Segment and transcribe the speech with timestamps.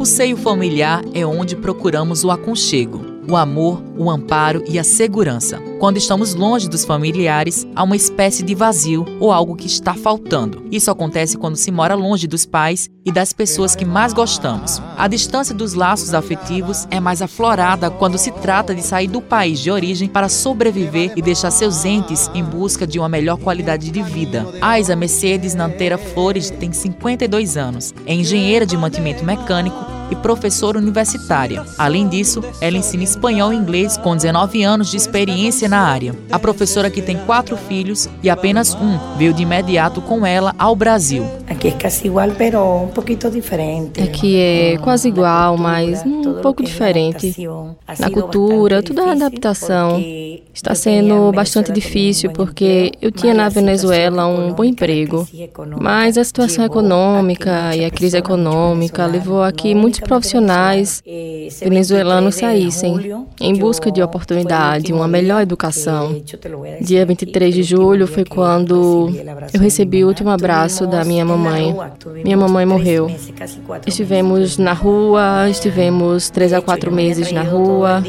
[0.00, 5.60] O seio familiar é onde procuramos o aconchego, o amor, o amparo e a segurança.
[5.78, 10.64] Quando estamos longe dos familiares, há uma espécie de vazio ou algo que está faltando.
[10.70, 14.80] Isso acontece quando se mora longe dos pais e das pessoas que mais gostamos.
[14.96, 19.60] A distância dos laços afetivos é mais aflorada quando se trata de sair do país
[19.60, 24.02] de origem para sobreviver e deixar seus entes em busca de uma melhor qualidade de
[24.02, 24.46] vida.
[24.62, 31.64] Aisa Mercedes Nanteira Flores tem 52 anos, é engenheira de mantimento mecânico e professora universitária.
[31.78, 36.14] Além disso, ela ensina espanhol e inglês com 19 anos de experiência na área.
[36.30, 40.74] A professora que tem quatro filhos e apenas um veio de imediato com ela ao
[40.74, 41.24] Brasil.
[41.48, 44.00] Aqui é quase igual, mas um pouquinho diferente.
[44.00, 47.34] Aqui é quase igual, mas um pouco diferente.
[47.98, 50.00] Na cultura, toda a adaptação
[50.54, 55.26] está sendo bastante difícil porque eu tinha na Venezuela um bom emprego,
[55.80, 61.02] mas a situação econômica e a crise econômica levou a que muitos profissionais
[61.60, 66.20] venezuelanos saíssem em busca de oportunidade, uma melhor educação.
[66.80, 69.10] Dia 23 de julho foi quando
[69.52, 71.74] eu recebi o último abraço da minha mamãe.
[72.24, 73.10] Minha mamãe morreu.
[73.86, 78.02] Estivemos na rua, estivemos três a quatro meses na rua,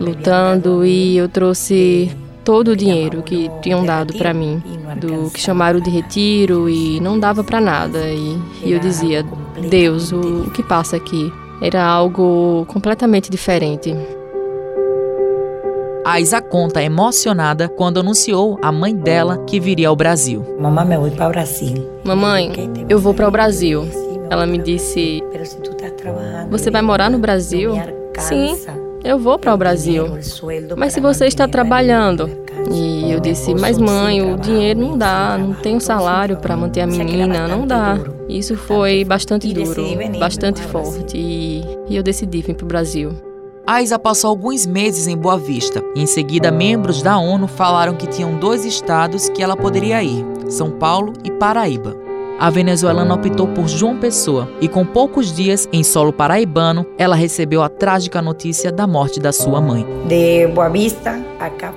[0.00, 2.10] lutando, e eu trouxe
[2.44, 4.62] todo o dinheiro que tinham dado para mim,
[4.96, 7.98] do que chamaram de retiro e não dava para nada.
[7.98, 9.24] E, e, eu dizia,
[9.70, 11.32] Deus, o, o que passa aqui?
[11.62, 13.96] Era algo completamente diferente.
[16.04, 20.44] A Isa conta emocionada quando anunciou à mãe dela que viria ao Brasil.
[20.60, 21.90] Mamãe, eu vou para o Brasil.
[22.04, 22.52] Mamãe,
[22.90, 23.88] eu vou para o Brasil.
[24.28, 25.22] Ela me disse:
[26.50, 27.72] Você vai morar no Brasil?
[28.18, 28.54] Sim,
[29.04, 30.06] eu vou para o Brasil.
[30.76, 32.30] Mas se você está trabalhando.
[32.72, 36.86] E eu disse, mas mãe, o dinheiro não dá, não tenho salário para manter a
[36.86, 37.98] menina, não dá.
[38.26, 39.84] Isso foi bastante duro,
[40.18, 41.14] bastante forte.
[41.14, 43.12] E, eu decidi vir para o Brasil.
[43.66, 48.38] Aiza passou alguns meses em Boa Vista em seguida membros da ONU falaram que tinham
[48.38, 52.03] dois estados que ela poderia ir, São Paulo e Paraíba
[52.38, 57.62] a venezuelana optou por João Pessoa e, com poucos dias em solo paraibano, ela recebeu
[57.62, 59.86] a trágica notícia da morte da sua mãe.
[60.06, 61.20] De Boa Vista,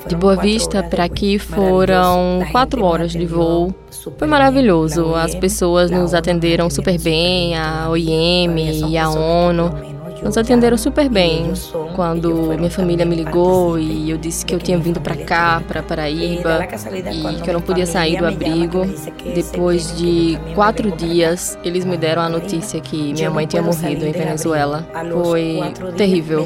[0.07, 3.73] de Boa Vista para aqui foram quatro horas de voo.
[4.17, 5.13] Foi maravilhoso.
[5.15, 8.57] As pessoas nos atenderam super bem, a OIM
[8.89, 9.96] e a ONU.
[10.21, 11.53] Nos atenderam super bem
[11.95, 15.83] quando minha família me ligou e eu disse que eu tinha vindo para cá, para
[15.83, 16.67] Paraíba,
[17.11, 18.85] e que eu não podia sair do abrigo.
[19.33, 24.11] Depois de quatro dias, eles me deram a notícia que minha mãe tinha morrido em
[24.11, 24.87] Venezuela.
[25.23, 25.61] Foi
[25.95, 26.45] terrível.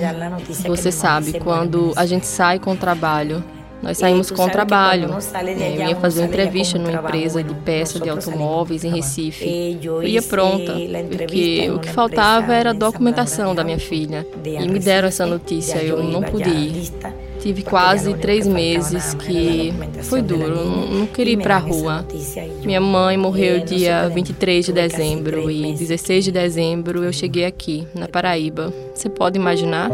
[0.65, 3.43] Você sabe, quando a gente sai com o trabalho,
[3.81, 5.09] nós saímos com o trabalho.
[5.59, 9.79] É, eu ia fazer uma entrevista numa empresa de peça de automóveis em Recife.
[9.81, 10.73] Eu ia pronta,
[11.17, 14.25] porque o que faltava era a documentação da minha filha.
[14.45, 16.91] E me deram essa notícia, eu não pude ir.
[17.41, 22.05] Tive quase três meses que foi duro, não queria ir para a rua.
[22.63, 28.07] Minha mãe morreu dia 23 de dezembro e 16 de dezembro eu cheguei aqui, na
[28.07, 28.71] Paraíba.
[28.93, 29.89] Você pode imaginar?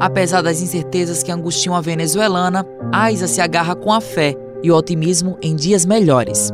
[0.00, 4.74] Apesar das incertezas que angustiam a venezuelana, Aiza se agarra com a fé e o
[4.74, 6.50] otimismo em dias melhores.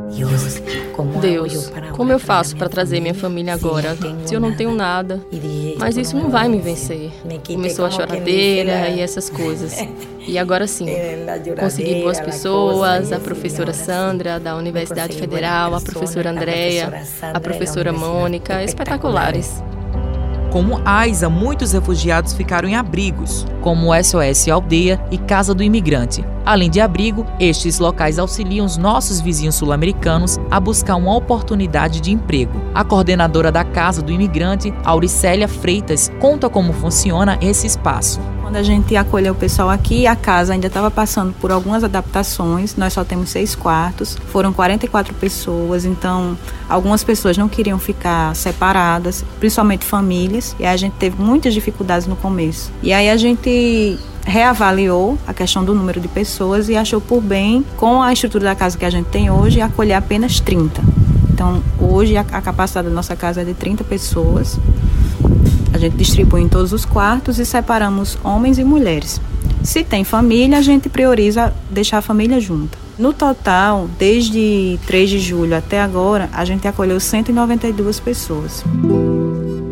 [1.20, 5.20] Deus, como eu faço para trazer minha família agora, se eu não tenho nada?
[5.78, 7.12] Mas isso não vai me vencer.
[7.46, 9.76] Começou a choradeira e essas coisas.
[10.28, 10.88] E agora sim,
[11.56, 17.00] consegui boas pessoas, a professora Sandra da Universidade Federal, a professora Andréia,
[17.32, 19.62] a professora Mônica, espetaculares.
[20.56, 26.24] Como AISA, muitos refugiados ficaram em abrigos, como o SOS Aldeia e Casa do Imigrante.
[26.46, 32.10] Além de abrigo, estes locais auxiliam os nossos vizinhos sul-americanos a buscar uma oportunidade de
[32.10, 32.58] emprego.
[32.74, 38.18] A coordenadora da Casa do Imigrante, Auricélia Freitas, conta como funciona esse espaço.
[38.46, 42.76] Quando a gente acolheu o pessoal aqui, a casa ainda estava passando por algumas adaptações.
[42.76, 49.24] Nós só temos seis quartos, foram 44 pessoas, então algumas pessoas não queriam ficar separadas,
[49.40, 52.70] principalmente famílias, e a gente teve muitas dificuldades no começo.
[52.84, 57.66] E aí a gente reavaliou a questão do número de pessoas e achou por bem,
[57.76, 60.84] com a estrutura da casa que a gente tem hoje, acolher apenas 30.
[61.32, 64.56] Então, hoje a, capacidade da nossa casa é de 30 pessoas.
[65.72, 69.20] A gente distribui em todos os quartos e separamos homens e mulheres.
[69.62, 72.78] Se tem família, a gente prioriza deixar a família junta.
[72.98, 78.64] No total, desde 3 de julho até agora, a gente acolheu 192 pessoas.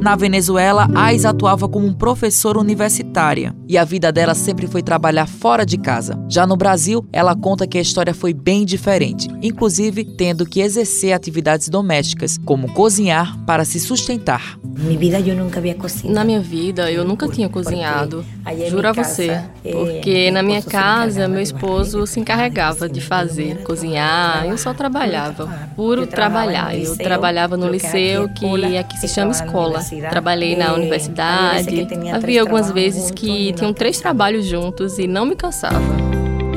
[0.04, 5.26] Na Venezuela, Ais atuava como um professora universitária e a vida dela sempre foi trabalhar
[5.26, 6.22] fora de casa.
[6.28, 11.14] Já no Brasil, ela conta que a história foi bem diferente, inclusive tendo que exercer
[11.14, 14.58] atividades domésticas, como cozinhar para se sustentar.
[16.04, 18.24] Na minha vida, eu nunca tinha cozinhado.
[18.68, 19.30] Juro a você,
[19.64, 25.46] eh, porque na minha casa, meu esposo se encarregava de fazer, cozinhar, eu só trabalhava,
[25.74, 26.76] puro trabalhar.
[26.76, 29.80] Eu trabalhava no liceu, que aqui se chama escola.
[30.11, 31.87] Trabalhei na universidade.
[32.12, 35.81] Havia algumas vezes que tinham três trabalhos juntos e não me cansava.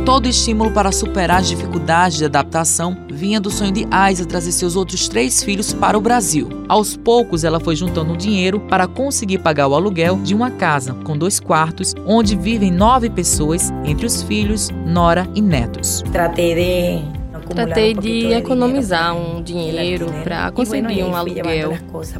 [0.07, 4.77] Todo estímulo para superar as dificuldades de adaptação vinha do sonho de Aiza trazer seus
[4.77, 6.47] outros três filhos para o Brasil.
[6.69, 11.17] Aos poucos, ela foi juntando dinheiro para conseguir pagar o aluguel de uma casa com
[11.17, 16.01] dois quartos, onde vivem nove pessoas, entre os filhos, nora e netos.
[16.09, 17.16] Tratei de
[17.49, 21.77] Tratei de economizar um dinheiro para conseguir um aluguel.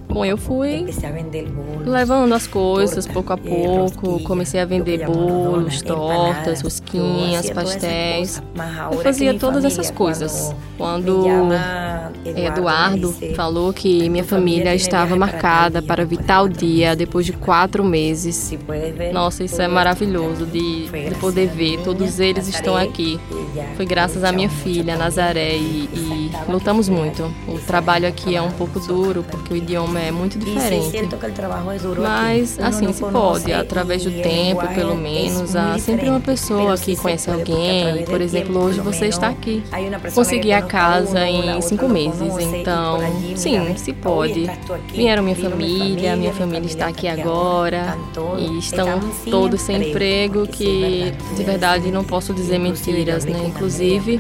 [0.08, 0.86] Bom, eu fui
[1.86, 8.42] levando as coisas pouco a pouco, comecei a vender bolos, tortas, rosquinhas, pastéis.
[8.92, 10.56] Eu fazia todas essas coisas.
[10.78, 11.26] Quando
[12.26, 18.54] Eduardo falou que minha família estava marcada para vir tal dia depois de quatro meses.
[19.14, 21.80] Nossa, isso é maravilhoso de, de poder ver.
[21.84, 23.20] Todos eles estão aqui.
[23.76, 25.17] Foi graças à minha filha, Nazaré,
[25.58, 27.34] e, e lutamos muito.
[27.48, 30.98] O trabalho aqui é um pouco duro, porque o idioma é muito diferente.
[32.02, 37.30] Mas, assim, se pode, através do tempo, pelo menos, há sempre uma pessoa que conhece
[37.30, 38.06] alguém.
[38.06, 39.64] Por exemplo, hoje você está aqui.
[40.14, 43.00] Consegui a casa em cinco meses, então,
[43.36, 44.50] sim, se pode.
[44.94, 47.98] Vieram minha família, minha família está aqui agora,
[48.38, 49.00] e estão
[49.30, 53.44] todos sem emprego, que de verdade não posso dizer mentiras, né?
[53.48, 54.20] Inclusive,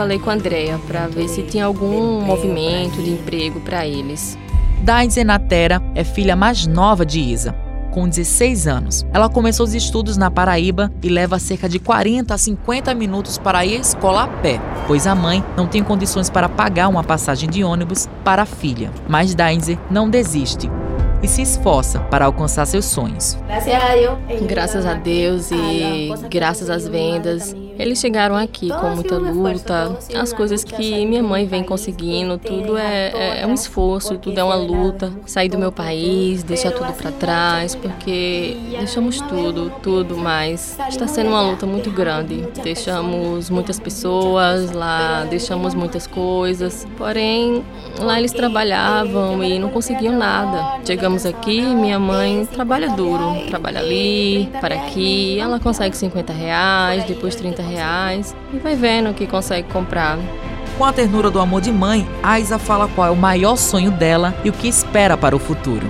[0.00, 4.38] falei com a Andrea para ver se tinha algum movimento de emprego para eles.
[4.82, 7.54] Daisy Natera é filha mais nova de Isa.
[7.90, 12.38] Com 16 anos, ela começou os estudos na Paraíba e leva cerca de 40 a
[12.38, 16.48] 50 minutos para ir à escola a pé, pois a mãe não tem condições para
[16.48, 18.90] pagar uma passagem de ônibus para a filha.
[19.06, 20.70] Mas Daisy não desiste
[21.22, 23.36] e se esforça para alcançar seus sonhos.
[24.48, 29.96] Graças a Deus e graças às vendas, eles chegaram aqui com muita luta.
[30.14, 34.44] As coisas que minha mãe vem conseguindo, tudo é, é, é um esforço, tudo é
[34.44, 35.10] uma luta.
[35.24, 41.30] Sair do meu país, deixar tudo para trás, porque deixamos tudo, tudo, mas está sendo
[41.30, 42.46] uma luta muito grande.
[42.62, 46.86] Deixamos muitas pessoas lá, deixamos muitas coisas.
[46.98, 47.64] Porém,
[47.98, 50.80] lá eles trabalhavam e não conseguiam nada.
[50.84, 57.34] Chegamos aqui, minha mãe trabalha duro, trabalha ali, para aqui, ela consegue 50 reais, depois
[57.34, 60.18] 30 reais reais e vai vendo o que consegue comprar.
[60.80, 64.34] Com a ternura do amor de mãe, Aiza fala qual é o maior sonho dela
[64.42, 65.86] e o que espera para o futuro.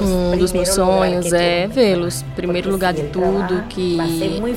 [0.00, 3.96] Um dos meus sonhos é vê-los, primeiro lugar de tudo, que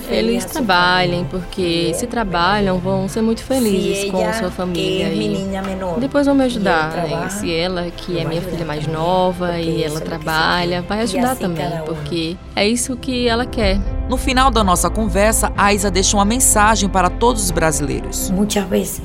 [0.10, 6.26] eles trabalhem, porque se trabalham vão ser muito felizes com a sua família e depois
[6.26, 6.92] vão me ajudar.
[7.08, 7.30] Né?
[7.30, 12.36] Se ela, que é minha filha mais nova e ela trabalha, vai ajudar também, porque
[12.56, 13.80] é isso que ela quer.
[14.12, 18.30] No final da nossa conversa, Aiza deixa uma mensagem para todos os brasileiros.
[18.30, 19.02] Muitas vezes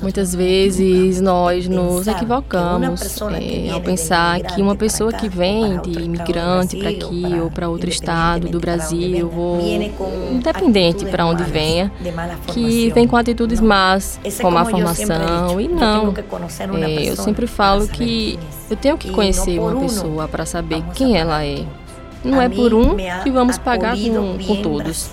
[0.00, 6.78] Muitas vezes nós nos equivocamos é, ao pensar que uma pessoa que vem de imigrante
[6.78, 9.60] para aqui ou para outro estado do Brasil, ou
[10.32, 11.92] independente para onde venha,
[12.46, 16.14] que vem com atitudes más, com má formação, e não.
[16.80, 18.38] É, eu sempre falo que
[18.70, 21.66] eu tenho que conhecer uma pessoa para saber quem ela é.
[22.24, 25.10] Não é por um que vamos pagar com, com todos.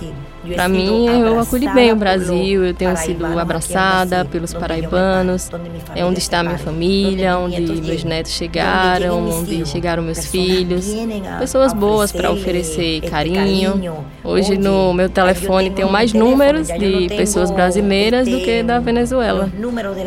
[0.55, 5.49] Para mim, eu acolhi bem o Brasil, eu tenho sido abraçada pelos paraibanos,
[5.95, 10.91] é onde está minha família, onde meus netos chegaram, onde chegaram meus filhos.
[11.37, 14.03] Pessoas boas para oferecer carinho.
[14.23, 19.47] Hoje no meu telefone tenho mais números de pessoas brasileiras do que da Venezuela.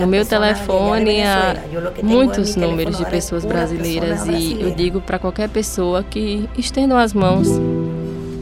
[0.00, 1.54] No meu telefone há
[2.02, 6.48] muitos números de pessoas brasileiras e eu digo para qualquer pessoa que
[6.96, 7.48] as mãos.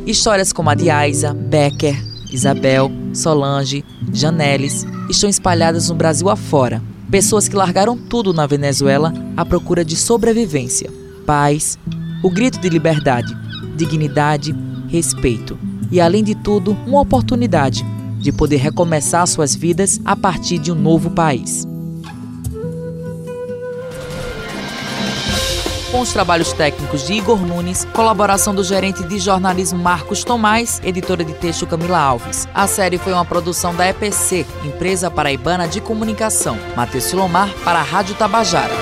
[0.06, 1.96] Histórias como a de Aiza, Becker,
[2.32, 6.82] Isabel, Solange, Janelis estão espalhadas no Brasil afora.
[7.10, 10.90] Pessoas que largaram tudo na Venezuela à procura de sobrevivência,
[11.26, 11.78] paz,
[12.22, 13.36] o grito de liberdade,
[13.76, 14.54] dignidade,
[14.88, 15.58] respeito
[15.90, 17.84] e, além de tudo, uma oportunidade
[18.18, 21.66] de poder recomeçar suas vidas a partir de um novo país.
[25.92, 31.22] Com os trabalhos técnicos de Igor Nunes, colaboração do gerente de jornalismo Marcos Tomás, editora
[31.22, 32.48] de texto Camila Alves.
[32.54, 36.58] A série foi uma produção da EPC, Empresa Paraibana de Comunicação.
[36.74, 38.72] Matheus Silomar para a Rádio Tabajara.